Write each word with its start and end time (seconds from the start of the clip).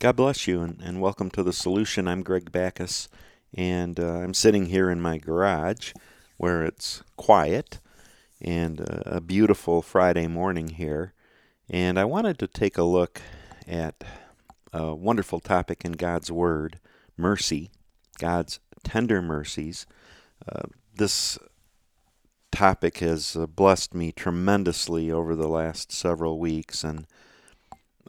God 0.00 0.16
bless 0.16 0.46
you 0.46 0.62
and, 0.62 0.80
and 0.82 1.02
welcome 1.02 1.30
to 1.32 1.42
The 1.42 1.52
Solution. 1.52 2.08
I'm 2.08 2.22
Greg 2.22 2.50
Backus, 2.50 3.06
and 3.52 4.00
uh, 4.00 4.20
I'm 4.20 4.32
sitting 4.32 4.64
here 4.64 4.88
in 4.88 4.98
my 4.98 5.18
garage 5.18 5.92
where 6.38 6.64
it's 6.64 7.02
quiet 7.18 7.80
and 8.40 8.80
uh, 8.80 9.02
a 9.04 9.20
beautiful 9.20 9.82
Friday 9.82 10.26
morning 10.26 10.68
here. 10.68 11.12
And 11.68 11.98
I 11.98 12.06
wanted 12.06 12.38
to 12.38 12.46
take 12.46 12.78
a 12.78 12.82
look 12.82 13.20
at 13.68 14.02
a 14.72 14.94
wonderful 14.94 15.38
topic 15.38 15.84
in 15.84 15.92
God's 15.92 16.32
Word 16.32 16.80
mercy, 17.18 17.70
God's 18.18 18.58
tender 18.82 19.20
mercies. 19.20 19.84
Uh, 20.50 20.62
this 20.94 21.38
topic 22.50 23.00
has 23.00 23.36
uh, 23.36 23.46
blessed 23.46 23.94
me 23.94 24.12
tremendously 24.12 25.10
over 25.10 25.34
the 25.34 25.46
last 25.46 25.92
several 25.92 26.38
weeks, 26.38 26.84
and 26.84 27.06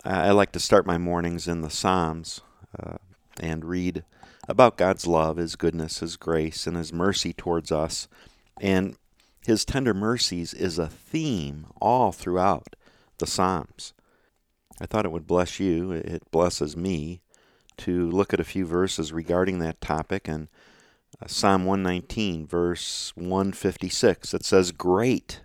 I 0.05 0.31
like 0.31 0.51
to 0.53 0.59
start 0.59 0.85
my 0.85 0.97
mornings 0.97 1.47
in 1.47 1.61
the 1.61 1.69
Psalms 1.69 2.41
uh, 2.79 2.97
and 3.39 3.65
read 3.65 4.03
about 4.47 4.77
God's 4.77 5.05
love, 5.05 5.37
His 5.37 5.55
goodness, 5.55 5.99
His 5.99 6.17
grace, 6.17 6.65
and 6.65 6.77
His 6.77 6.93
mercy 6.93 7.33
towards 7.33 7.71
us. 7.71 8.07
And 8.59 8.95
His 9.45 9.65
tender 9.65 9.93
mercies 9.93 10.53
is 10.53 10.79
a 10.79 10.87
theme 10.87 11.67
all 11.81 12.11
throughout 12.11 12.75
the 13.17 13.27
Psalms. 13.27 13.93
I 14.79 14.85
thought 14.85 15.05
it 15.05 15.11
would 15.11 15.27
bless 15.27 15.59
you, 15.59 15.91
it 15.91 16.23
blesses 16.31 16.75
me, 16.77 17.21
to 17.77 18.09
look 18.09 18.33
at 18.33 18.39
a 18.39 18.45
few 18.45 18.65
verses 18.65 19.11
regarding 19.11 19.59
that 19.59 19.81
topic. 19.81 20.27
And 20.27 20.47
uh, 21.21 21.27
Psalm 21.27 21.65
119, 21.65 22.47
verse 22.47 23.11
156, 23.15 24.33
it 24.33 24.45
says, 24.45 24.71
Great 24.71 25.41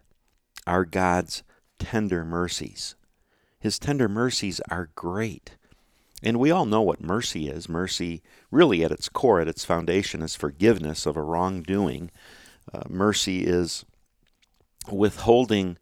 are 0.66 0.84
God's 0.84 1.42
tender 1.78 2.24
mercies. 2.24 2.94
His 3.66 3.80
tender 3.80 4.08
mercies 4.08 4.60
are 4.70 4.90
great. 4.94 5.56
And 6.22 6.38
we 6.38 6.52
all 6.52 6.66
know 6.66 6.82
what 6.82 7.00
mercy 7.00 7.48
is. 7.48 7.68
Mercy, 7.68 8.22
really, 8.52 8.84
at 8.84 8.92
its 8.92 9.08
core, 9.08 9.40
at 9.40 9.48
its 9.48 9.64
foundation, 9.64 10.22
is 10.22 10.36
forgiveness 10.36 11.04
of 11.04 11.16
a 11.16 11.20
wrongdoing. 11.20 12.12
Uh, 12.72 12.84
mercy 12.88 13.44
is 13.44 13.84
withholding 14.88 15.78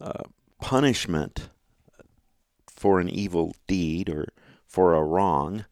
uh, 0.00 0.24
punishment 0.60 1.50
for 2.66 2.98
an 2.98 3.08
evil 3.08 3.54
deed 3.68 4.08
or 4.08 4.26
for 4.66 4.94
a 4.94 5.04
wrong 5.04 5.66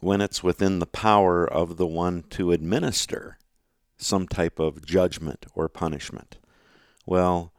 when 0.00 0.22
it's 0.22 0.42
within 0.42 0.78
the 0.78 0.86
power 0.86 1.46
of 1.46 1.76
the 1.76 1.86
one 1.86 2.22
to 2.30 2.52
administer 2.52 3.36
some 3.98 4.26
type 4.26 4.58
of 4.58 4.86
judgment 4.86 5.44
or 5.54 5.68
punishment. 5.68 6.38
Well, 7.04 7.52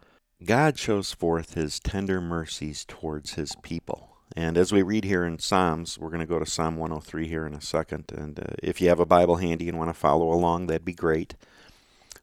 God 0.45 0.77
shows 0.77 1.13
forth 1.13 1.55
his 1.55 1.79
tender 1.79 2.21
mercies 2.21 2.85
towards 2.85 3.33
his 3.33 3.55
people. 3.63 4.17
And 4.35 4.55
as 4.55 4.71
we 4.71 4.83
read 4.83 5.03
here 5.03 5.25
in 5.25 5.39
Psalms, 5.39 5.97
we're 5.97 6.11
going 6.11 6.19
to 6.19 6.27
go 6.27 6.37
to 6.37 6.45
Psalm 6.45 6.77
103 6.77 7.27
here 7.27 7.47
in 7.47 7.55
a 7.55 7.61
second. 7.61 8.11
And 8.15 8.39
uh, 8.39 8.53
if 8.61 8.79
you 8.79 8.87
have 8.89 8.99
a 8.99 9.05
Bible 9.05 9.37
handy 9.37 9.67
and 9.67 9.79
want 9.79 9.89
to 9.89 9.95
follow 9.95 10.31
along, 10.31 10.67
that'd 10.67 10.85
be 10.85 10.93
great. 10.93 11.33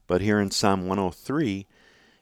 But 0.07 0.21
here 0.21 0.39
in 0.39 0.53
Psalm 0.53 0.87
103, 0.87 1.67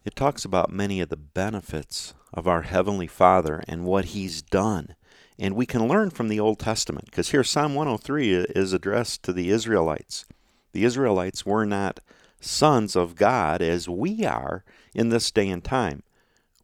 it 0.07 0.17
talks 0.17 0.47
about 0.47 0.73
many 0.73 1.03
of 1.03 1.11
the 1.11 1.17
benefits 1.17 2.15
of 2.33 2.49
our 2.49 2.63
Heavenly 2.63 3.07
Father 3.07 3.63
and 3.69 3.85
what 3.85 4.07
He's 4.07 4.41
done. 4.41 4.95
And 5.39 5.55
we 5.55 5.67
can 5.67 5.89
learn 5.89 6.09
from 6.09 6.29
the 6.29 6.41
Old 6.41 6.59
Testament, 6.59 7.07
because 7.07 7.33
here 7.33 7.45
Psalm 7.45 7.75
103 7.75 8.33
is 8.33 8.73
addressed 8.73 9.23
to 9.25 9.33
the 9.35 9.51
Israelites. 9.51 10.25
The 10.73 10.85
Israelites 10.85 11.45
were 11.45 11.67
not 11.67 12.01
sons 12.43 12.97
of 12.97 13.15
God 13.15 13.63
as 13.63 13.89
we 13.89 14.25
are 14.25 14.65
in 14.95 15.09
this 15.09 15.31
day 15.31 15.49
and 15.49 15.63
time, 15.65 16.03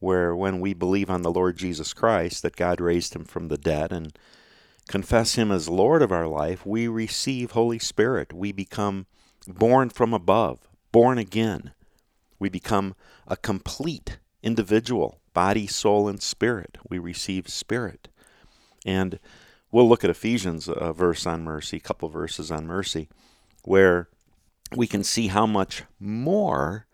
where 0.01 0.35
when 0.35 0.61
we 0.61 0.75
believe 0.75 1.09
on 1.09 1.23
the 1.23 1.33
Lord 1.33 1.57
Jesus 1.57 1.93
Christ, 1.93 2.43
that 2.43 2.57
God 2.57 2.81
raised 2.81 3.15
him 3.15 3.25
from 3.25 3.49
the 3.49 3.59
dead, 3.59 3.93
and 3.93 4.17
confess 4.89 5.35
him 5.35 5.51
as 5.51 5.69
Lord 5.69 6.03
of 6.03 6.13
our 6.13 6.27
life, 6.27 6.67
we 6.67 6.89
receive 6.89 7.53
Holy 7.53 7.79
Spirit. 7.79 8.33
We 8.33 8.53
become 8.53 9.07
born 9.47 9.91
from 9.91 10.13
above, 10.13 10.69
born 10.93 11.19
again. 11.19 11.73
We 12.39 12.49
become 12.49 12.95
a 13.27 13.37
complete 13.37 14.19
individual, 14.43 15.21
body, 15.35 15.67
soul, 15.67 16.09
and 16.09 16.23
spirit. 16.23 16.79
We 16.89 16.99
receive 16.99 17.49
spirit. 17.49 18.09
And 18.87 19.19
we'll 19.71 19.89
look 19.89 20.05
at 20.05 20.11
Ephesians, 20.11 20.69
a 20.69 20.93
verse 20.93 21.27
on 21.27 21.45
mercy, 21.45 21.79
a 21.79 21.81
couple 21.81 22.09
verses 22.09 22.51
on 22.51 22.67
mercy, 22.67 23.09
where 23.65 24.09
we 24.75 24.87
can 24.87 25.05
see 25.05 25.29
how 25.29 25.47
much 25.47 25.85
more 25.99 26.87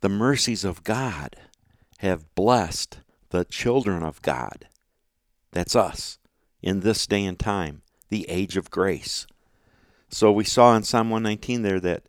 the 0.00 0.08
mercies 0.08 0.64
of 0.64 0.84
God 0.84 1.36
have 1.98 2.34
blessed 2.34 3.00
the 3.30 3.44
children 3.44 4.02
of 4.02 4.22
God. 4.22 4.68
That's 5.52 5.76
us 5.76 6.18
in 6.62 6.80
this 6.80 7.06
day 7.06 7.24
and 7.24 7.38
time, 7.38 7.82
the 8.08 8.28
age 8.28 8.56
of 8.56 8.70
grace. 8.70 9.26
So 10.08 10.30
we 10.30 10.44
saw 10.44 10.76
in 10.76 10.82
Psalm 10.82 11.10
119 11.10 11.62
there 11.62 11.80
that 11.80 12.04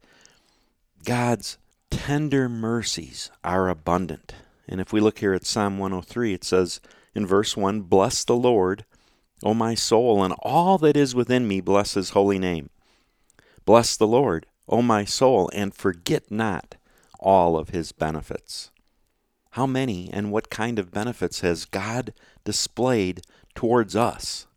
God's 1.04 1.58
tender 1.90 2.50
mercies 2.50 3.32
are 3.44 3.70
abundant. 3.70 4.34
And 4.68 4.82
if 4.82 4.92
we 4.92 5.00
look 5.00 5.20
here 5.20 5.34
at 5.34 5.46
Psalm 5.46 5.78
103, 5.78 6.34
it 6.34 6.44
says 6.44 6.82
in 7.14 7.26
verse 7.26 7.56
1 7.56 7.82
Bless 7.82 8.24
the 8.24 8.36
Lord, 8.36 8.86
O 9.44 9.54
my 9.54 9.76
soul, 9.76 10.24
and 10.24 10.34
all 10.40 10.78
that 10.80 10.98
is 10.98 11.16
within 11.16 11.48
me, 11.48 11.62
bless 11.62 11.94
his 11.94 12.12
holy 12.12 12.40
name. 12.40 12.70
Bless 13.66 13.96
the 13.96 14.08
Lord, 14.08 14.46
O 14.68 14.82
my 14.82 15.06
soul, 15.06 15.50
and 15.54 15.74
forget 15.74 16.32
not 16.32 16.76
all 17.20 17.58
of 17.58 17.70
his 17.70 17.92
benefits. 17.92 18.72
How 19.52 19.66
many 19.66 20.10
and 20.12 20.32
what 20.32 20.50
kind 20.50 20.80
of 20.80 20.92
benefits 20.92 21.40
has 21.42 21.66
God 21.66 22.14
displayed 22.44 23.22
towards 23.54 23.96
us? 23.96 24.48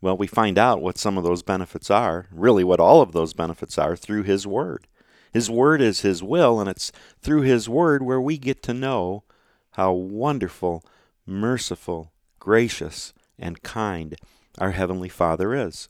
Well, 0.00 0.16
we 0.16 0.26
find 0.26 0.58
out 0.58 0.82
what 0.82 0.98
some 0.98 1.16
of 1.16 1.24
those 1.24 1.42
benefits 1.42 1.90
are, 1.90 2.26
really, 2.30 2.64
what 2.64 2.80
all 2.80 3.00
of 3.00 3.12
those 3.12 3.32
benefits 3.32 3.78
are, 3.78 3.96
through 3.96 4.24
His 4.24 4.46
Word. 4.46 4.88
His 5.32 5.50
Word 5.50 5.80
is 5.80 6.00
His 6.00 6.22
will, 6.22 6.60
and 6.60 6.68
it's 6.68 6.92
through 7.20 7.42
His 7.42 7.68
Word 7.68 8.02
where 8.02 8.20
we 8.20 8.38
get 8.38 8.62
to 8.64 8.74
know 8.74 9.24
how 9.72 9.92
wonderful, 9.92 10.84
merciful, 11.26 12.12
gracious, 12.38 13.12
and 13.38 13.62
kind 13.62 14.16
our 14.58 14.72
Heavenly 14.72 15.08
Father 15.08 15.54
is. 15.54 15.88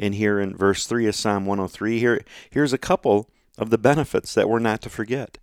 And 0.00 0.14
here 0.14 0.38
in 0.38 0.56
verse 0.56 0.86
3 0.86 1.06
of 1.06 1.14
Psalm 1.14 1.46
103, 1.46 1.98
here, 1.98 2.20
here's 2.50 2.72
a 2.72 2.78
couple 2.78 3.28
of 3.56 3.70
the 3.70 3.78
benefits 3.78 4.34
that 4.34 4.48
we're 4.48 4.58
not 4.58 4.80
to 4.82 4.90
forget. 4.90 5.38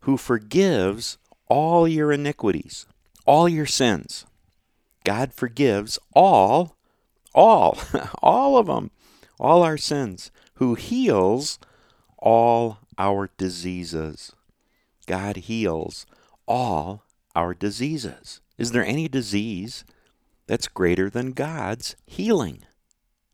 Who 0.00 0.16
forgives 0.16 1.18
all 1.46 1.86
your 1.86 2.12
iniquities, 2.12 2.86
all 3.26 3.48
your 3.48 3.66
sins. 3.66 4.24
God 5.04 5.32
forgives 5.32 5.98
all, 6.14 6.76
all, 7.34 7.78
all 8.22 8.56
of 8.56 8.66
them, 8.66 8.90
all 9.38 9.62
our 9.62 9.76
sins. 9.76 10.30
Who 10.54 10.74
heals 10.74 11.58
all 12.18 12.78
our 12.98 13.30
diseases. 13.36 14.32
God 15.06 15.36
heals 15.36 16.06
all 16.46 17.04
our 17.34 17.54
diseases. 17.54 18.40
Is 18.58 18.72
there 18.72 18.84
any 18.84 19.08
disease 19.08 19.84
that's 20.46 20.68
greater 20.68 21.08
than 21.08 21.32
God's 21.32 21.96
healing? 22.06 22.64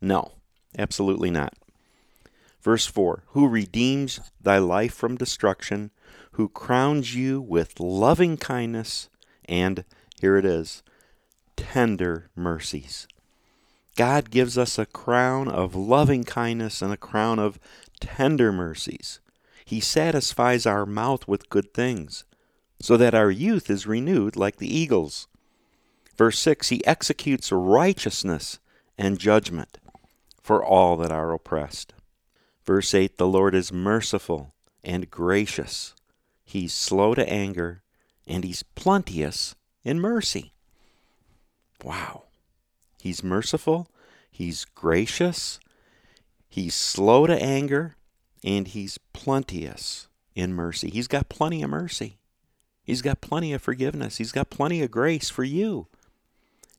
No, 0.00 0.32
absolutely 0.76 1.30
not. 1.30 1.54
Verse 2.66 2.86
4 2.86 3.22
Who 3.28 3.48
redeems 3.48 4.20
thy 4.40 4.58
life 4.58 4.92
from 4.92 5.16
destruction, 5.16 5.92
who 6.32 6.48
crowns 6.48 7.14
you 7.14 7.40
with 7.40 7.80
loving 7.80 8.36
kindness, 8.36 9.08
and, 9.48 9.84
here 10.20 10.36
it 10.36 10.44
is, 10.44 10.82
tender 11.56 12.28
mercies. 12.34 13.06
God 13.96 14.30
gives 14.30 14.58
us 14.58 14.78
a 14.78 14.84
crown 14.84 15.48
of 15.48 15.74
loving 15.74 16.24
kindness 16.24 16.82
and 16.82 16.92
a 16.92 16.98
crown 16.98 17.38
of 17.38 17.58
tender 18.00 18.52
mercies. 18.52 19.20
He 19.64 19.80
satisfies 19.80 20.66
our 20.66 20.84
mouth 20.84 21.26
with 21.26 21.48
good 21.48 21.72
things, 21.72 22.24
so 22.80 22.96
that 22.96 23.14
our 23.14 23.30
youth 23.30 23.70
is 23.70 23.86
renewed 23.86 24.36
like 24.36 24.56
the 24.56 24.76
eagles. 24.76 25.28
Verse 26.16 26.38
6 26.40 26.68
He 26.68 26.84
executes 26.86 27.50
righteousness 27.50 28.58
and 28.98 29.18
judgment 29.18 29.78
for 30.46 30.64
all 30.64 30.96
that 30.96 31.10
are 31.10 31.32
oppressed. 31.32 31.92
Verse 32.64 32.94
8 32.94 33.18
The 33.18 33.26
Lord 33.26 33.52
is 33.52 33.72
merciful 33.72 34.54
and 34.84 35.10
gracious. 35.10 35.92
He's 36.44 36.72
slow 36.72 37.14
to 37.16 37.28
anger, 37.28 37.82
and 38.28 38.44
he's 38.44 38.62
plenteous 38.62 39.56
in 39.82 39.98
mercy. 39.98 40.52
Wow. 41.82 42.26
He's 43.00 43.24
merciful, 43.24 43.88
he's 44.30 44.64
gracious, 44.64 45.58
he's 46.48 46.76
slow 46.76 47.26
to 47.26 47.42
anger, 47.42 47.96
and 48.44 48.68
he's 48.68 48.98
plenteous 49.12 50.06
in 50.36 50.54
mercy. 50.54 50.90
He's 50.90 51.08
got 51.08 51.28
plenty 51.28 51.64
of 51.64 51.70
mercy. 51.70 52.18
He's 52.84 53.02
got 53.02 53.20
plenty 53.20 53.52
of 53.52 53.62
forgiveness. 53.62 54.18
He's 54.18 54.30
got 54.30 54.50
plenty 54.50 54.80
of 54.80 54.92
grace 54.92 55.28
for 55.28 55.42
you. 55.42 55.88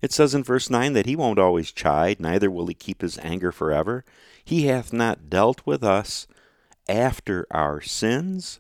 It 0.02 0.12
says 0.12 0.36
in 0.36 0.44
verse 0.44 0.70
9 0.70 0.94
that 0.94 1.06
he 1.06 1.16
won't 1.16 1.40
always 1.40 1.72
chide, 1.72 2.20
neither 2.20 2.52
will 2.52 2.68
he 2.68 2.74
keep 2.74 3.02
his 3.02 3.18
anger 3.20 3.52
forever. 3.52 4.06
He 4.44 4.68
hath 4.68 4.94
not 4.94 5.30
dealt 5.30 5.66
with 5.66 5.84
us 5.84 6.28
after 6.88 7.48
our 7.52 7.82
sins, 7.82 8.60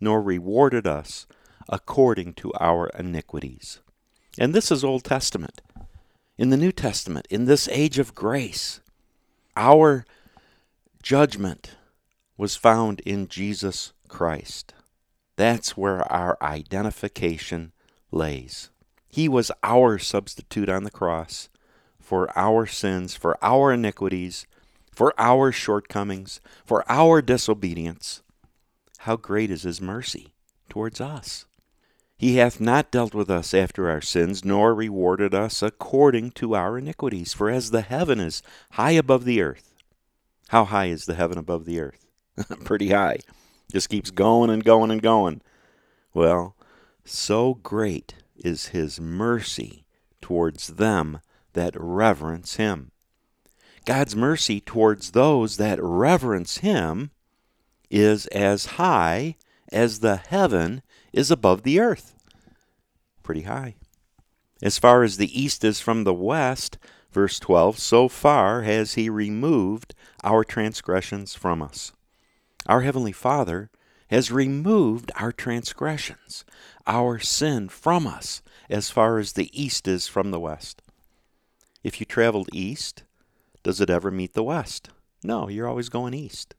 nor 0.00 0.22
rewarded 0.22 0.86
us 0.86 1.26
according 1.68 2.34
to 2.34 2.52
our 2.60 2.88
iniquities. 2.98 3.80
And 4.38 4.54
this 4.54 4.70
is 4.70 4.84
Old 4.84 5.04
Testament. 5.04 5.60
In 6.38 6.50
the 6.50 6.56
New 6.56 6.72
Testament, 6.72 7.26
in 7.28 7.44
this 7.44 7.68
age 7.68 7.98
of 7.98 8.14
grace, 8.14 8.80
our 9.56 10.04
judgment 11.02 11.76
was 12.36 12.56
found 12.56 13.00
in 13.00 13.28
Jesus 13.28 13.92
Christ. 14.08 14.74
That's 15.36 15.76
where 15.76 16.10
our 16.10 16.38
identification 16.40 17.72
lays. 18.10 18.70
He 19.12 19.28
was 19.28 19.52
our 19.62 19.98
substitute 19.98 20.70
on 20.70 20.84
the 20.84 20.90
cross 20.90 21.50
for 22.00 22.30
our 22.34 22.64
sins, 22.66 23.14
for 23.14 23.36
our 23.44 23.70
iniquities, 23.70 24.46
for 24.90 25.12
our 25.18 25.52
shortcomings, 25.52 26.40
for 26.64 26.82
our 26.90 27.20
disobedience. 27.20 28.22
How 29.00 29.16
great 29.16 29.50
is 29.50 29.64
his 29.64 29.82
mercy 29.82 30.32
towards 30.70 30.98
us! 30.98 31.44
He 32.16 32.36
hath 32.36 32.58
not 32.58 32.90
dealt 32.90 33.14
with 33.14 33.28
us 33.28 33.52
after 33.52 33.90
our 33.90 34.00
sins, 34.00 34.46
nor 34.46 34.74
rewarded 34.74 35.34
us 35.34 35.60
according 35.60 36.30
to 36.32 36.54
our 36.54 36.78
iniquities. 36.78 37.34
For 37.34 37.50
as 37.50 37.70
the 37.70 37.82
heaven 37.82 38.18
is 38.18 38.42
high 38.72 38.92
above 38.92 39.26
the 39.26 39.42
earth, 39.42 39.74
how 40.48 40.64
high 40.64 40.86
is 40.86 41.04
the 41.04 41.16
heaven 41.16 41.36
above 41.36 41.66
the 41.66 41.80
earth? 41.80 42.06
Pretty 42.64 42.90
high. 42.90 43.18
Just 43.70 43.90
keeps 43.90 44.10
going 44.10 44.48
and 44.48 44.64
going 44.64 44.90
and 44.90 45.02
going. 45.02 45.42
Well, 46.14 46.56
so 47.04 47.54
great 47.54 48.14
is 48.44 48.68
his 48.68 49.00
mercy 49.00 49.84
towards 50.20 50.68
them 50.68 51.20
that 51.52 51.74
reverence 51.76 52.56
him. 52.56 52.90
God's 53.84 54.14
mercy 54.14 54.60
towards 54.60 55.10
those 55.10 55.56
that 55.56 55.82
reverence 55.82 56.58
him 56.58 57.10
is 57.90 58.26
as 58.28 58.66
high 58.66 59.36
as 59.70 60.00
the 60.00 60.16
heaven 60.16 60.82
is 61.12 61.30
above 61.30 61.62
the 61.62 61.80
earth. 61.80 62.14
Pretty 63.22 63.42
high. 63.42 63.74
As 64.62 64.78
far 64.78 65.02
as 65.02 65.16
the 65.16 65.40
east 65.40 65.64
is 65.64 65.80
from 65.80 66.04
the 66.04 66.14
west, 66.14 66.78
verse 67.10 67.38
12, 67.40 67.78
so 67.78 68.08
far 68.08 68.62
has 68.62 68.94
he 68.94 69.10
removed 69.10 69.94
our 70.22 70.44
transgressions 70.44 71.34
from 71.34 71.60
us. 71.60 71.92
Our 72.66 72.82
Heavenly 72.82 73.12
Father 73.12 73.70
has 74.12 74.30
removed 74.30 75.10
our 75.16 75.32
transgressions, 75.32 76.44
our 76.86 77.18
sin 77.18 77.66
from 77.66 78.06
us, 78.06 78.42
as 78.68 78.90
far 78.90 79.18
as 79.18 79.32
the 79.32 79.48
east 79.58 79.88
is 79.88 80.06
from 80.06 80.30
the 80.30 80.38
west. 80.38 80.82
If 81.82 81.98
you 81.98 82.04
traveled 82.04 82.50
east, 82.52 83.04
does 83.62 83.80
it 83.80 83.88
ever 83.88 84.10
meet 84.10 84.34
the 84.34 84.42
west? 84.42 84.90
No, 85.24 85.48
you're 85.48 85.66
always 85.66 85.88
going 85.88 86.12
east. 86.12 86.54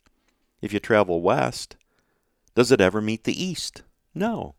If 0.63 0.73
you 0.73 0.79
travel 0.79 1.21
west, 1.21 1.75
does 2.55 2.71
it 2.71 2.81
ever 2.81 3.01
meet 3.01 3.23
the 3.23 3.43
east? 3.43 3.83
No, 4.15 4.55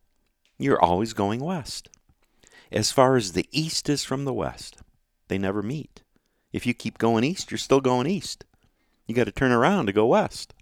you're 0.56 0.80
always 0.80 1.14
going 1.14 1.40
west. 1.40 1.88
As 2.70 2.92
far 2.92 3.16
as 3.16 3.32
the 3.32 3.48
east 3.50 3.88
is 3.88 4.04
from 4.04 4.24
the 4.24 4.32
west, 4.32 4.76
they 5.26 5.36
never 5.36 5.64
meet. 5.64 6.04
If 6.52 6.64
you 6.64 6.74
keep 6.74 6.98
going 6.98 7.24
east, 7.24 7.50
you're 7.50 7.58
still 7.58 7.80
going 7.80 8.06
east. 8.06 8.44
You 9.08 9.16
got 9.16 9.24
to 9.24 9.32
turn 9.32 9.50
around 9.50 9.86
to 9.86 9.92
go 9.92 10.06
west. 10.06 10.53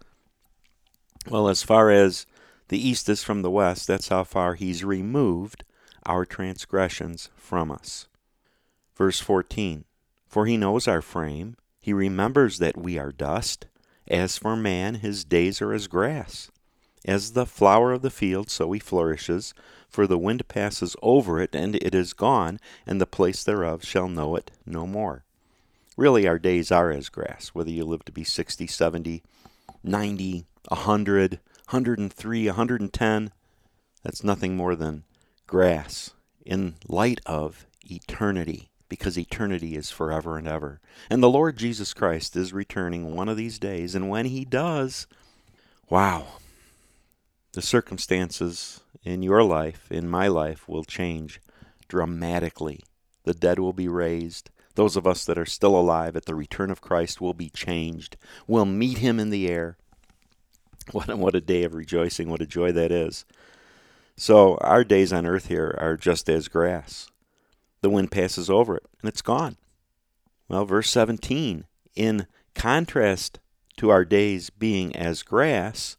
Well, 1.29 1.49
as 1.49 1.63
far 1.63 1.91
as 1.91 2.27
the 2.69 2.89
east 2.89 3.09
is 3.09 3.23
from 3.23 3.43
the 3.43 3.51
west, 3.51 3.87
that's 3.87 4.09
how 4.09 4.25
far 4.25 4.55
he's 4.55 4.85
removed 4.85 5.65
our 6.05 6.25
transgressions 6.25 7.31
from 7.37 7.71
us. 7.71 8.09
Verse 8.97 9.21
14 9.21 9.85
For 10.27 10.47
he 10.47 10.57
knows 10.57 10.89
our 10.89 11.03
frame, 11.03 11.57
he 11.81 11.93
remembers 11.93 12.59
that 12.59 12.77
we 12.77 12.99
are 12.99 13.13
dust. 13.13 13.67
As 14.09 14.37
for 14.37 14.57
man, 14.57 14.97
his 14.97 15.25
days 15.25 15.63
are 15.63 15.73
as 15.73 15.87
grass. 15.87 16.51
As 17.05 17.33
the 17.33 17.47
flower 17.47 17.93
of 17.93 18.03
the 18.03 18.11
field, 18.11 18.51
so 18.51 18.71
he 18.73 18.81
flourishes. 18.81 19.55
For 19.89 20.07
the 20.07 20.19
wind 20.19 20.49
passes 20.49 20.97
over 21.03 21.41
it, 21.41 21.55
and 21.55 21.77
it 21.77 21.95
is 21.95 22.13
gone, 22.13 22.59
and 22.87 23.01
the 23.01 23.07
place 23.07 23.45
thereof 23.45 23.85
shall 23.85 24.09
know 24.09 24.37
it 24.37 24.51
no 24.65 24.87
more. 24.87 25.25
Really, 25.97 26.27
our 26.27 26.39
days 26.39 26.73
are 26.73 26.91
as 26.91 27.09
grass, 27.09 27.49
whether 27.49 27.71
you 27.71 27.85
live 27.85 28.05
to 28.07 28.13
be 28.13 28.25
60, 28.25 28.67
70, 28.67 29.23
90, 29.83 30.47
100, 30.69 31.41
103, 31.71 32.47
110. 32.47 33.33
That's 34.03 34.25
nothing 34.25 34.57
more 34.57 34.75
than 34.77 35.05
grass 35.47 36.11
in 36.45 36.75
light 36.89 37.21
of 37.27 37.67
eternity, 37.89 38.71
because 38.89 39.19
eternity 39.19 39.77
is 39.77 39.91
forever 39.91 40.39
and 40.39 40.49
ever. 40.49 40.81
And 41.09 41.23
the 41.23 41.31
Lord 41.31 41.57
Jesus 41.57 41.95
Christ 41.95 42.37
is 42.37 42.53
returning 42.53 43.15
one 43.15 43.29
of 43.29 43.37
these 43.37 43.59
days, 43.59 43.95
and 43.95 44.09
when 44.09 44.27
He 44.27 44.45
does, 44.45 45.07
wow, 45.89 46.27
the 47.53 47.63
circumstances 47.63 48.81
in 49.05 49.23
your 49.23 49.43
life, 49.43 49.91
in 49.91 50.09
my 50.09 50.29
life, 50.29 50.69
will 50.69 50.85
change 50.85 51.41
dramatically. 51.89 52.81
The 53.25 53.35
dead 53.35 53.59
will 53.59 53.73
be 53.73 53.89
raised. 53.89 54.51
Those 54.75 54.97
of 54.97 55.07
us 55.07 55.25
that 55.25 55.39
are 55.39 55.47
still 55.47 55.77
alive 55.77 56.17
at 56.17 56.25
the 56.25 56.35
return 56.35 56.71
of 56.71 56.81
Christ 56.81 57.21
will 57.21 57.35
be 57.35 57.51
changed. 57.51 58.17
We'll 58.47 58.65
meet 58.65 58.99
Him 58.99 59.21
in 59.21 59.31
the 59.31 59.49
air. 59.49 59.77
What 60.91 61.09
a, 61.09 61.17
what 61.17 61.37
a 61.37 61.41
day 61.41 61.63
of 61.63 61.75
rejoicing, 61.75 62.29
what 62.29 62.43
a 62.43 62.47
joy 62.47 62.73
that 62.73 62.91
is. 62.91 63.25
So, 64.17 64.57
our 64.59 64.83
days 64.85 65.13
on 65.13 65.27
earth 65.27 65.47
here 65.47 65.77
are 65.79 65.97
just 65.97 66.29
as 66.29 66.49
grass. 66.49 67.09
The 67.83 67.91
wind 67.91 68.11
passes 68.11 68.51
over 68.51 68.77
it, 68.77 68.87
and 69.01 69.09
it's 69.09 69.23
gone. 69.23 69.57
Well, 70.49 70.65
verse 70.65 70.91
17, 70.91 71.65
in 71.95 72.27
contrast 72.55 73.39
to 73.77 73.91
our 73.91 74.05
days 74.05 74.51
being 74.51 74.95
as 74.95 75.23
grass, 75.23 75.97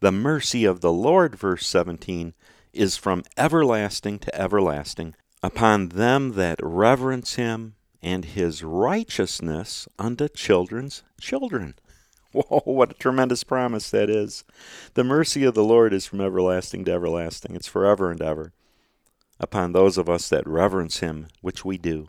the 0.00 0.12
mercy 0.12 0.64
of 0.64 0.80
the 0.80 0.92
Lord, 0.92 1.36
verse 1.36 1.66
17, 1.66 2.34
is 2.72 2.96
from 2.96 3.24
everlasting 3.36 4.18
to 4.20 4.34
everlasting 4.40 5.14
upon 5.42 5.90
them 5.90 6.32
that 6.34 6.58
reverence 6.62 7.34
him, 7.34 7.74
and 8.02 8.24
his 8.24 8.64
righteousness 8.64 9.88
unto 9.98 10.28
children's 10.28 11.02
children. 11.20 11.74
Whoa, 12.32 12.62
what 12.64 12.92
a 12.92 12.94
tremendous 12.94 13.44
promise 13.44 13.90
that 13.90 14.10
is. 14.10 14.44
The 14.94 15.04
mercy 15.04 15.44
of 15.44 15.54
the 15.54 15.64
Lord 15.64 15.92
is 15.92 16.06
from 16.06 16.20
everlasting 16.20 16.84
to 16.86 16.92
everlasting, 16.92 17.54
it's 17.54 17.68
forever 17.68 18.10
and 18.10 18.20
ever 18.20 18.52
upon 19.42 19.72
those 19.72 19.98
of 19.98 20.08
us 20.08 20.28
that 20.28 20.46
reverence 20.46 21.00
him, 21.00 21.26
which 21.40 21.64
we 21.64 21.76
do. 21.76 22.08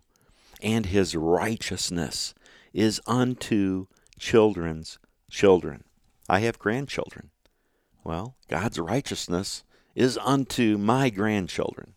And 0.62 0.86
his 0.86 1.16
righteousness 1.16 2.34
is 2.72 3.01
unto 3.07 3.88
children's 4.19 5.00
children. 5.30 5.84
I 6.30 6.39
have 6.39 6.60
grandchildren. 6.60 7.31
Well, 8.04 8.36
God's 8.48 8.80
righteousness 8.80 9.63
is 9.96 10.18
unto 10.19 10.78
my 10.78 11.10
grandchildren. 11.10 11.96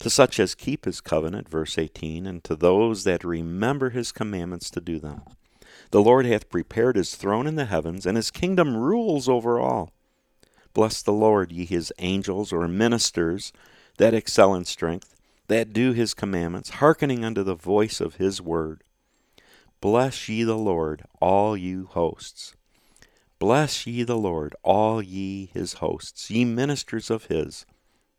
To 0.00 0.10
such 0.10 0.38
as 0.38 0.54
keep 0.54 0.84
his 0.84 1.00
covenant, 1.00 1.48
verse 1.48 1.78
18, 1.78 2.26
and 2.26 2.44
to 2.44 2.54
those 2.54 3.04
that 3.04 3.24
remember 3.24 3.90
his 3.90 4.12
commandments 4.12 4.70
to 4.70 4.80
do 4.80 4.98
them. 4.98 5.22
The 5.90 6.02
Lord 6.02 6.26
hath 6.26 6.50
prepared 6.50 6.96
his 6.96 7.14
throne 7.14 7.46
in 7.46 7.56
the 7.56 7.64
heavens, 7.64 8.06
and 8.06 8.16
his 8.16 8.30
kingdom 8.30 8.76
rules 8.76 9.28
over 9.28 9.58
all. 9.58 9.92
Bless 10.74 11.00
the 11.00 11.12
Lord, 11.12 11.52
ye 11.52 11.64
his 11.64 11.92
angels 11.98 12.52
or 12.52 12.68
ministers 12.68 13.52
that 13.96 14.12
excel 14.14 14.54
in 14.54 14.64
strength, 14.64 15.14
that 15.48 15.72
do 15.72 15.92
his 15.92 16.12
commandments, 16.12 16.70
hearkening 16.70 17.24
unto 17.24 17.42
the 17.42 17.54
voice 17.54 18.00
of 18.00 18.16
his 18.16 18.42
word. 18.42 18.82
Bless 19.80 20.28
ye 20.28 20.42
the 20.42 20.58
Lord, 20.58 21.04
all 21.20 21.56
you 21.56 21.86
hosts. 21.86 22.54
Bless 23.38 23.86
ye 23.86 24.02
the 24.02 24.18
Lord, 24.18 24.54
all 24.62 25.02
ye 25.02 25.46
his 25.52 25.74
hosts, 25.74 26.30
ye 26.30 26.44
ministers 26.44 27.10
of 27.10 27.26
his, 27.26 27.64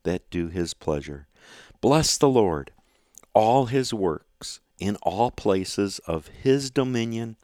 that 0.03 0.29
do 0.29 0.47
his 0.47 0.73
pleasure. 0.73 1.27
Bless 1.81 2.17
the 2.17 2.29
Lord, 2.29 2.71
all 3.33 3.67
his 3.67 3.93
works, 3.93 4.59
in 4.79 4.95
all 5.01 5.31
places 5.31 5.99
of 5.99 6.27
his 6.27 6.69
dominion 6.69 7.35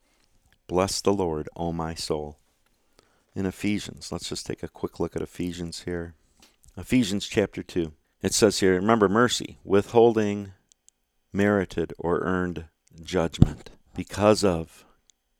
Bless 0.67 1.01
the 1.01 1.13
Lord, 1.13 1.49
O 1.55 1.73
my 1.73 1.93
soul. 1.93 2.37
In 3.35 3.45
Ephesians, 3.45 4.11
let's 4.11 4.29
just 4.29 4.45
take 4.45 4.63
a 4.63 4.67
quick 4.67 4.99
look 4.99 5.15
at 5.15 5.21
Ephesians 5.21 5.81
here. 5.81 6.15
Ephesians 6.77 7.27
chapter 7.27 7.61
2. 7.61 7.91
It 8.21 8.33
says 8.33 8.59
here, 8.59 8.73
remember 8.73 9.09
mercy, 9.09 9.59
withholding 9.63 10.53
merited 11.33 11.93
or 11.99 12.21
earned 12.21 12.65
judgment 13.03 13.71
because 13.95 14.43
of 14.43 14.85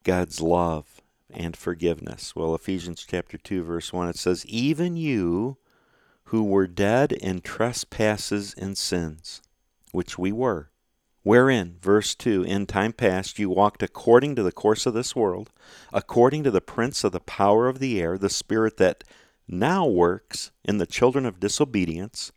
God's 0.04 0.42
love 0.42 1.02
and 1.32 1.56
forgiveness. 1.56 2.36
Well, 2.36 2.54
Ephesians 2.54 3.06
chapter 3.08 3.38
2, 3.38 3.64
verse 3.64 3.94
1, 3.94 4.10
it 4.10 4.18
says, 4.18 4.46
Even 4.48 4.98
you 4.98 5.58
who 6.26 6.44
were 6.44 6.68
dead 6.68 7.12
in 7.12 7.42
trespasses 7.42 8.54
and 8.58 8.78
sins, 8.78 9.42
which 9.92 10.18
we 10.18 10.32
were, 10.32 10.70
Wherein, 11.24 11.78
verse 11.82 12.16
2, 12.16 12.44
in 12.44 12.66
time 12.66 12.92
past 12.92 13.40
you 13.40 13.50
walked 13.50 13.82
according 13.82 14.36
to 14.36 14.44
the 14.44 14.52
course 14.52 14.86
of 14.86 14.94
this 14.94 15.16
world, 15.16 15.52
according 15.94 16.44
to 16.44 16.52
the 16.52 16.60
prince 16.60 17.06
of 17.06 17.14
the 17.14 17.22
power 17.22 17.70
of 17.70 17.80
the 17.80 18.02
air, 18.02 18.18
the 18.18 18.30
spirit 18.30 18.76
that 18.78 19.06
now 19.48 19.88
works 19.88 20.52
in 20.66 20.80
the 20.80 20.86
children 20.86 21.26
of 21.26 21.40
disobedience, 21.40 22.34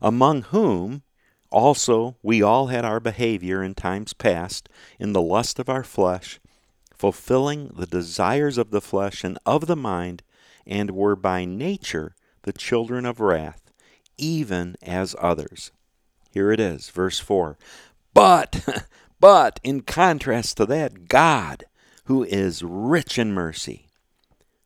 among 0.00 0.42
whom 0.42 1.02
also 1.50 2.16
we 2.22 2.40
all 2.40 2.68
had 2.68 2.86
our 2.86 3.00
behavior 3.00 3.62
in 3.62 3.74
times 3.74 4.14
past 4.14 4.70
in 4.98 5.12
the 5.12 5.22
lust 5.22 5.58
of 5.58 5.68
our 5.68 5.84
flesh, 5.84 6.40
fulfilling 6.94 7.70
the 7.76 7.86
desires 7.86 8.56
of 8.56 8.70
the 8.70 8.80
flesh 8.80 9.24
and 9.24 9.38
of 9.44 9.66
the 9.66 9.76
mind, 9.76 10.22
and 10.66 10.90
were 10.90 11.14
by 11.14 11.44
nature 11.44 12.14
the 12.46 12.52
children 12.52 13.04
of 13.04 13.20
wrath, 13.20 13.70
even 14.16 14.76
as 14.80 15.14
others. 15.20 15.72
Here 16.30 16.52
it 16.52 16.60
is, 16.60 16.88
verse 16.88 17.18
4. 17.18 17.58
But, 18.14 18.86
But 19.20 19.60
in 19.62 19.80
contrast 19.80 20.58
to 20.58 20.66
that, 20.66 21.08
God, 21.08 21.64
who 22.04 22.22
is 22.22 22.62
rich 22.62 23.18
in 23.18 23.32
mercy, 23.32 23.88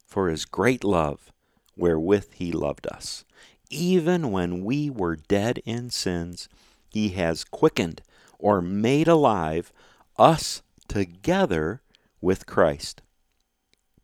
for 0.07 0.29
his 0.29 0.45
great 0.45 0.85
love 0.85 1.33
wherewith 1.77 2.35
he 2.35 2.53
loved 2.53 2.87
us, 2.87 3.25
even 3.71 4.31
when 4.31 4.65
we 4.65 4.91
were 4.91 5.17
dead 5.17 5.63
in 5.65 5.91
sins, 5.91 6.49
he 6.91 7.11
has 7.11 7.45
quickened 7.45 8.03
or 8.39 8.61
made 8.61 9.07
alive 9.07 9.73
us 10.19 10.63
together 10.89 11.81
with 12.21 12.47
Christ. 12.47 13.01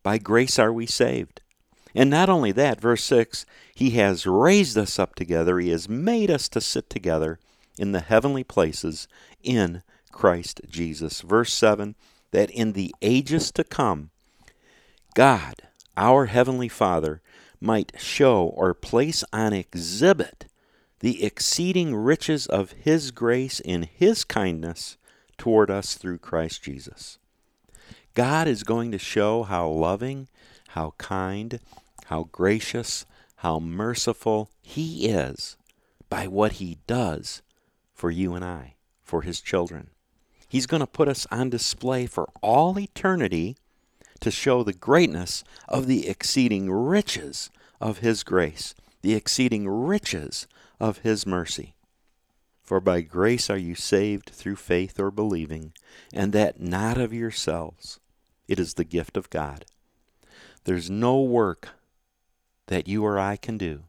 By 0.02 0.18
grace 0.18 0.59
are 0.59 0.73
we 0.73 0.87
saved. 0.87 1.40
And 1.97 2.11
not 2.11 2.29
only 2.29 2.53
that, 2.53 2.79
verse 2.79 3.03
6 3.05 3.47
He 3.75 3.91
has 3.93 4.26
raised 4.26 4.76
us 4.76 4.99
up 4.99 5.15
together, 5.15 5.59
He 5.59 5.71
has 5.71 5.88
made 5.88 6.31
us 6.31 6.47
to 6.50 6.61
sit 6.61 6.91
together 6.91 7.38
in 7.79 7.93
the 7.93 8.00
heavenly 8.00 8.45
places 8.45 9.09
in 9.43 9.83
Christ 10.12 10.61
Jesus. 10.69 11.23
Verse 11.23 11.53
7 11.55 11.95
That 12.33 12.50
in 12.50 12.75
the 12.75 12.95
ages 13.00 13.50
to 13.53 13.65
come, 13.65 14.11
God, 15.15 15.62
our 15.97 16.26
Heavenly 16.26 16.69
Father, 16.69 17.23
might 17.62 17.93
show 17.97 18.45
or 18.45 18.75
place 18.75 19.25
on 19.33 19.55
exhibit 19.55 20.45
the 21.00 21.25
exceeding 21.25 21.95
riches 21.95 22.47
of 22.47 22.73
His 22.73 23.11
grace 23.11 23.59
in 23.59 23.85
His 23.85 24.23
kindness 24.23 24.99
toward 25.38 25.71
us 25.71 25.95
through 25.95 26.19
Christ 26.19 26.62
Jesus. 26.62 27.19
God 28.15 28.49
is 28.49 28.65
going 28.65 28.93
to 28.93 28.99
show 28.99 29.45
how 29.45 29.69
loving, 29.69 30.29
how 30.69 30.93
kind, 30.99 31.59
how 32.07 32.29
gracious, 32.31 33.05
how 33.37 33.59
merciful 33.59 34.51
He 34.63 35.09
is 35.09 35.57
by 36.09 36.27
what 36.27 36.53
He 36.53 36.79
does 36.87 37.43
for 37.93 38.11
you 38.11 38.35
and 38.35 38.45
I, 38.45 38.75
for 39.03 39.23
His 39.23 39.41
children. 39.41 39.91
He's 40.49 40.67
going 40.67 40.81
to 40.81 40.87
put 40.87 41.09
us 41.09 41.27
on 41.31 41.51
display 41.51 42.07
for 42.07 42.29
all 42.43 42.79
eternity 42.79 43.57
to 44.21 44.31
show 44.31 44.63
the 44.63 44.73
greatness 44.73 45.43
of 45.69 45.87
the 45.87 46.09
exceeding 46.09 46.71
riches 46.71 47.51
of 47.81 47.99
His 47.99 48.23
grace, 48.23 48.75
the 49.03 49.15
exceeding 49.15 49.69
riches 49.69 50.47
of 50.79 50.99
His 50.99 51.27
mercy. 51.27 51.75
For 52.63 52.81
by 52.81 53.01
grace 53.01 53.51
are 53.51 53.59
you 53.59 53.75
saved 53.75 54.31
through 54.31 54.57
faith 54.57 55.01
or 55.01 55.11
believing, 55.11 55.73
and 56.13 56.33
that 56.33 56.61
not 56.61 56.99
of 56.99 57.13
yourselves. 57.13 57.99
It 58.47 58.61
is 58.61 58.75
the 58.75 58.85
gift 58.85 59.17
of 59.17 59.31
God. 59.31 59.65
There's 60.65 60.91
no 60.91 61.21
work 61.21 61.71
that 62.66 62.88
you 62.88 63.04
or 63.04 63.18
I 63.18 63.37
can 63.37 63.58
do 63.58 63.85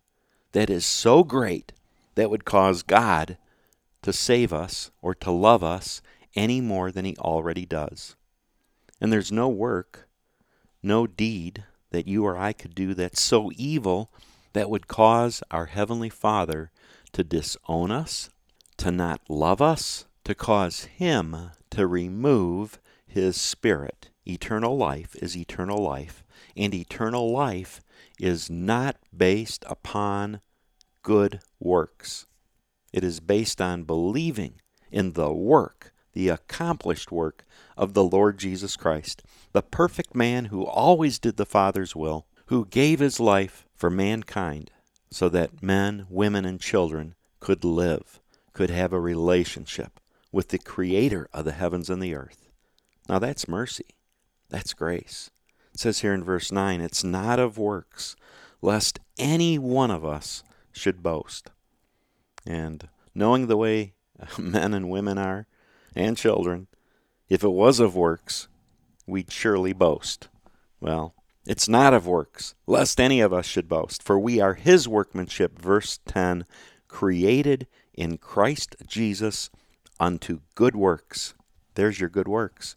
that 0.51 0.69
is 0.69 0.86
so 0.86 1.24
great 1.24 1.74
that 2.15 2.29
would 2.29 2.46
cause 2.46 2.84
God 2.84 3.38
to 4.01 4.13
save 4.13 4.53
us 4.53 4.91
or 5.01 5.13
to 5.15 5.31
love 5.31 5.63
us 5.63 6.01
any 6.36 6.62
more 6.62 6.91
than 6.91 7.05
He 7.05 7.15
already 7.17 7.65
does. 7.65 8.15
And 9.01 9.12
there's 9.12 9.31
no 9.31 9.50
work, 9.50 10.07
no 10.81 11.07
deed 11.07 11.63
that 11.91 12.07
you 12.07 12.25
or 12.25 12.38
I 12.38 12.53
could 12.53 12.75
do 12.75 12.93
that's 12.93 13.22
so 13.22 13.51
evil 13.55 14.12
that 14.53 14.69
would 14.69 14.88
cause 14.88 15.43
our 15.51 15.65
Heavenly 15.65 16.10
Father 16.10 16.72
to 17.13 17.24
disown 17.24 17.91
us, 17.91 18.29
to 18.77 18.91
not 18.91 19.22
love 19.29 19.62
us, 19.62 20.05
to 20.24 20.36
cause 20.36 20.86
Him 20.86 21.51
to 21.72 21.88
remove 21.88 22.80
His 23.06 23.40
Spirit. 23.40 24.10
Eternal 24.26 24.78
life 24.78 25.16
is 25.16 25.38
eternal 25.38 25.82
life, 25.82 26.24
and 26.56 26.74
eternal 26.74 27.32
life 27.32 27.82
is 28.20 28.50
not 28.50 28.98
based 29.16 29.64
upon 29.68 30.42
good 31.02 31.40
works. 31.60 32.28
It 32.92 33.04
is 33.04 33.20
based 33.20 33.62
on 33.62 33.84
believing 33.84 34.56
in 34.92 35.14
the 35.14 35.32
work, 35.32 35.94
the 36.14 36.30
accomplished 36.30 37.12
work 37.12 37.46
of 37.78 37.94
the 37.94 38.04
Lord 38.04 38.38
Jesus 38.38 38.76
Christ, 38.76 39.24
the 39.54 39.62
perfect 39.62 40.16
man 40.16 40.46
who 40.46 40.66
always 40.66 41.20
did 41.20 41.38
the 41.38 41.46
Father's 41.46 41.96
will, 41.96 42.28
who 42.48 42.66
gave 42.66 43.00
his 43.00 43.20
life 43.20 43.66
for 43.76 43.90
mankind 43.90 44.72
so 45.12 45.30
that 45.30 45.62
men, 45.62 46.06
women, 46.10 46.46
and 46.46 46.60
children 46.60 47.16
could 47.40 47.64
live, 47.64 48.20
could 48.54 48.70
have 48.70 48.92
a 48.92 49.00
relationship 49.00 50.00
with 50.31 50.50
the 50.50 50.60
Creator 50.60 51.27
of 51.34 51.46
the 51.46 51.51
heavens 51.53 51.89
and 51.89 52.01
the 52.01 52.15
earth. 52.15 52.50
Now 53.07 53.19
that's 53.19 53.48
mercy. 53.48 53.86
That's 54.50 54.74
grace. 54.74 55.29
It 55.74 55.79
says 55.79 56.00
here 56.00 56.13
in 56.13 56.24
verse 56.24 56.51
9, 56.51 56.81
it's 56.81 57.03
not 57.03 57.39
of 57.39 57.57
works, 57.57 58.15
lest 58.62 59.00
any 59.17 59.57
one 59.60 59.91
of 59.91 60.05
us 60.05 60.43
should 60.72 61.03
boast. 61.03 61.51
And 62.46 62.88
knowing 63.13 63.48
the 63.48 63.57
way 63.57 63.93
men 64.38 64.74
and 64.74 64.89
women 64.89 65.17
are, 65.17 65.48
and 65.96 66.17
children, 66.17 66.67
if 67.29 67.43
it 67.43 67.50
was 67.50 67.79
of 67.79 67.96
works, 67.96 68.48
we'd 69.05 69.31
surely 69.31 69.74
boast. 69.74 70.29
Well, 70.79 71.13
it's 71.46 71.67
not 71.67 71.93
of 71.93 72.05
works, 72.05 72.55
lest 72.65 73.00
any 73.00 73.22
of 73.22 73.34
us 73.34 73.46
should 73.46 73.67
boast, 73.69 74.03
for 74.03 74.19
we 74.19 74.39
are 74.39 74.55
his 74.55 74.88
workmanship, 74.88 75.60
verse 75.60 76.00
10, 76.05 76.46
created 76.88 77.67
in 77.93 78.17
Christ 78.17 78.75
Jesus 78.86 79.50
unto 80.00 80.42
good 80.56 80.75
works. 80.75 81.34
There's 81.75 82.00
your 82.00 82.10
good 82.10 82.27
works. 82.27 82.75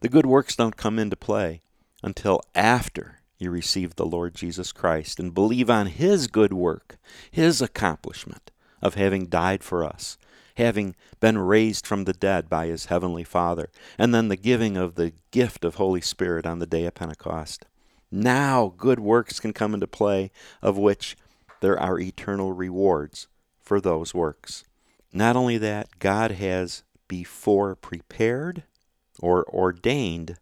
The 0.00 0.08
good 0.08 0.26
works 0.26 0.56
don't 0.56 0.76
come 0.76 0.98
into 0.98 1.16
play 1.16 1.62
until 2.02 2.40
after 2.54 3.20
you 3.38 3.50
receive 3.50 3.96
the 3.96 4.06
Lord 4.06 4.34
Jesus 4.34 4.72
Christ 4.72 5.18
and 5.18 5.34
believe 5.34 5.70
on 5.70 5.86
His 5.86 6.26
good 6.26 6.52
work, 6.52 6.98
His 7.30 7.60
accomplishment 7.60 8.50
of 8.80 8.94
having 8.94 9.26
died 9.26 9.62
for 9.62 9.84
us, 9.84 10.18
having 10.56 10.94
been 11.20 11.38
raised 11.38 11.86
from 11.86 12.04
the 12.04 12.12
dead 12.12 12.48
by 12.48 12.66
His 12.66 12.86
Heavenly 12.86 13.24
Father, 13.24 13.70
and 13.98 14.14
then 14.14 14.28
the 14.28 14.36
giving 14.36 14.76
of 14.76 14.94
the 14.94 15.12
gift 15.30 15.64
of 15.64 15.76
Holy 15.76 16.00
Spirit 16.00 16.46
on 16.46 16.58
the 16.58 16.66
day 16.66 16.84
of 16.84 16.94
Pentecost. 16.94 17.66
Now 18.10 18.74
good 18.76 19.00
works 19.00 19.40
can 19.40 19.52
come 19.52 19.74
into 19.74 19.86
play, 19.86 20.30
of 20.60 20.76
which 20.76 21.16
there 21.60 21.78
are 21.78 21.98
eternal 21.98 22.52
rewards 22.52 23.28
for 23.60 23.80
those 23.80 24.12
works. 24.12 24.64
Not 25.12 25.36
only 25.36 25.58
that, 25.58 25.98
God 25.98 26.32
has 26.32 26.84
before 27.06 27.74
prepared 27.74 28.62
or 29.20 29.44
ordained 29.44 30.38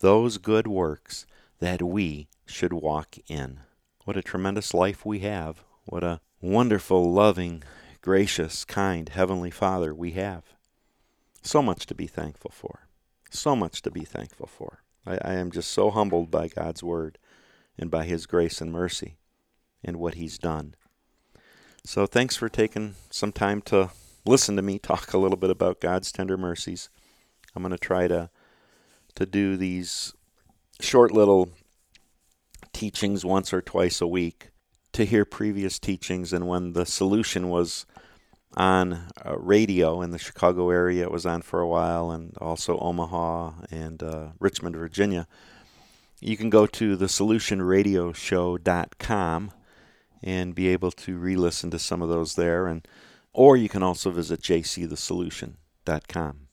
those 0.00 0.38
good 0.38 0.66
works 0.66 1.26
that 1.60 1.82
we 1.82 2.28
should 2.46 2.72
walk 2.72 3.16
in. 3.28 3.60
What 4.04 4.16
a 4.16 4.22
tremendous 4.22 4.74
life 4.74 5.06
we 5.06 5.20
have. 5.20 5.62
What 5.84 6.02
a 6.02 6.20
wonderful, 6.40 7.12
loving, 7.12 7.62
gracious, 8.00 8.64
kind 8.64 9.08
Heavenly 9.08 9.50
Father 9.50 9.94
we 9.94 10.12
have. 10.12 10.44
So 11.42 11.62
much 11.62 11.86
to 11.86 11.94
be 11.94 12.06
thankful 12.06 12.50
for. 12.52 12.88
So 13.30 13.54
much 13.54 13.82
to 13.82 13.90
be 13.90 14.04
thankful 14.04 14.46
for. 14.46 14.82
I, 15.06 15.18
I 15.22 15.34
am 15.34 15.50
just 15.50 15.70
so 15.70 15.90
humbled 15.90 16.30
by 16.30 16.48
God's 16.48 16.82
Word 16.82 17.18
and 17.78 17.90
by 17.90 18.04
His 18.04 18.26
grace 18.26 18.60
and 18.60 18.72
mercy 18.72 19.18
and 19.84 19.98
what 19.98 20.14
He's 20.14 20.38
done. 20.38 20.74
So 21.84 22.06
thanks 22.06 22.36
for 22.36 22.48
taking 22.48 22.96
some 23.10 23.32
time 23.32 23.62
to 23.62 23.90
listen 24.28 24.56
to 24.56 24.62
me 24.62 24.78
talk 24.78 25.12
a 25.12 25.18
little 25.18 25.36
bit 25.36 25.50
about 25.50 25.80
God's 25.80 26.12
tender 26.12 26.36
mercies. 26.36 26.88
I'm 27.56 27.62
going 27.62 27.72
to 27.72 27.78
try 27.78 28.06
to 28.08 28.30
to 29.14 29.26
do 29.26 29.56
these 29.56 30.12
short 30.80 31.10
little 31.10 31.50
teachings 32.72 33.24
once 33.24 33.52
or 33.52 33.60
twice 33.60 34.00
a 34.00 34.06
week 34.06 34.50
to 34.92 35.04
hear 35.04 35.24
previous 35.24 35.80
teachings 35.80 36.32
and 36.32 36.46
when 36.46 36.72
the 36.72 36.86
solution 36.86 37.48
was 37.48 37.84
on 38.56 39.08
uh, 39.26 39.36
radio 39.36 40.00
in 40.02 40.12
the 40.12 40.18
Chicago 40.18 40.70
area 40.70 41.02
it 41.02 41.10
was 41.10 41.26
on 41.26 41.42
for 41.42 41.60
a 41.60 41.66
while 41.66 42.12
and 42.12 42.36
also 42.38 42.78
Omaha 42.78 43.54
and 43.72 44.00
uh, 44.02 44.28
Richmond 44.38 44.76
Virginia 44.76 45.26
you 46.20 46.36
can 46.36 46.50
go 46.50 46.66
to 46.66 46.94
the 46.94 47.06
solutionradioshow.com 47.06 49.50
and 50.22 50.54
be 50.54 50.68
able 50.68 50.92
to 50.92 51.18
re-listen 51.18 51.70
to 51.70 51.78
some 51.78 52.02
of 52.02 52.08
those 52.08 52.36
there 52.36 52.68
and 52.68 52.86
or 53.38 53.56
you 53.56 53.68
can 53.68 53.82
also 53.82 54.10
visit 54.10 54.42
jcthesolution.com 54.42 56.48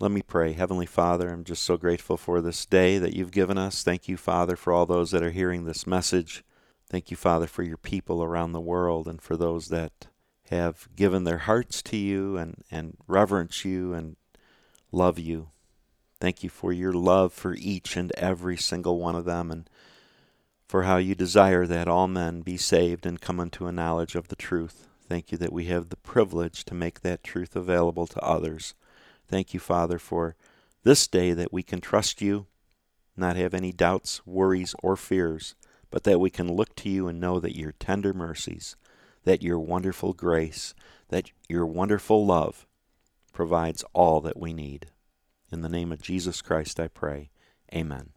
let 0.00 0.10
me 0.10 0.22
pray. 0.22 0.54
Heavenly 0.54 0.86
Father, 0.86 1.28
I'm 1.28 1.44
just 1.44 1.62
so 1.62 1.76
grateful 1.76 2.16
for 2.16 2.40
this 2.40 2.64
day 2.64 2.96
that 2.96 3.12
you've 3.12 3.30
given 3.30 3.58
us. 3.58 3.82
Thank 3.82 4.08
you, 4.08 4.16
Father, 4.16 4.56
for 4.56 4.72
all 4.72 4.86
those 4.86 5.10
that 5.10 5.22
are 5.22 5.30
hearing 5.30 5.66
this 5.66 5.86
message. 5.86 6.42
Thank 6.88 7.10
you, 7.10 7.18
Father, 7.18 7.46
for 7.46 7.62
your 7.62 7.76
people 7.76 8.22
around 8.22 8.52
the 8.52 8.62
world 8.62 9.06
and 9.06 9.20
for 9.20 9.36
those 9.36 9.68
that 9.68 10.06
have 10.48 10.88
given 10.96 11.24
their 11.24 11.38
hearts 11.38 11.82
to 11.82 11.98
you 11.98 12.38
and, 12.38 12.64
and 12.70 12.96
reverence 13.06 13.62
you 13.62 13.92
and 13.92 14.16
love 14.90 15.18
you. 15.18 15.50
Thank 16.18 16.42
you 16.42 16.48
for 16.48 16.72
your 16.72 16.94
love 16.94 17.34
for 17.34 17.54
each 17.54 17.94
and 17.94 18.10
every 18.12 18.56
single 18.56 18.98
one 18.98 19.14
of 19.14 19.26
them 19.26 19.50
and 19.50 19.68
for 20.66 20.84
how 20.84 20.96
you 20.96 21.14
desire 21.14 21.66
that 21.66 21.88
all 21.88 22.08
men 22.08 22.40
be 22.40 22.56
saved 22.56 23.04
and 23.04 23.20
come 23.20 23.38
unto 23.38 23.66
a 23.66 23.72
knowledge 23.72 24.14
of 24.14 24.28
the 24.28 24.36
truth. 24.36 24.88
Thank 25.10 25.32
you 25.32 25.38
that 25.38 25.52
we 25.52 25.64
have 25.64 25.88
the 25.88 25.96
privilege 25.96 26.64
to 26.66 26.72
make 26.72 27.00
that 27.00 27.24
truth 27.24 27.56
available 27.56 28.06
to 28.06 28.20
others. 28.20 28.74
Thank 29.26 29.52
you, 29.52 29.58
Father, 29.58 29.98
for 29.98 30.36
this 30.84 31.08
day 31.08 31.32
that 31.32 31.52
we 31.52 31.64
can 31.64 31.80
trust 31.80 32.22
you, 32.22 32.46
not 33.16 33.34
have 33.34 33.52
any 33.52 33.72
doubts, 33.72 34.24
worries, 34.24 34.72
or 34.84 34.94
fears, 34.94 35.56
but 35.90 36.04
that 36.04 36.20
we 36.20 36.30
can 36.30 36.52
look 36.52 36.76
to 36.76 36.88
you 36.88 37.08
and 37.08 37.18
know 37.18 37.40
that 37.40 37.58
your 37.58 37.72
tender 37.72 38.14
mercies, 38.14 38.76
that 39.24 39.42
your 39.42 39.58
wonderful 39.58 40.12
grace, 40.12 40.74
that 41.08 41.32
your 41.48 41.66
wonderful 41.66 42.24
love 42.24 42.68
provides 43.32 43.82
all 43.92 44.20
that 44.20 44.38
we 44.38 44.52
need. 44.52 44.92
In 45.50 45.62
the 45.62 45.68
name 45.68 45.90
of 45.90 46.00
Jesus 46.00 46.40
Christ 46.40 46.78
I 46.78 46.86
pray. 46.86 47.30
Amen. 47.74 48.10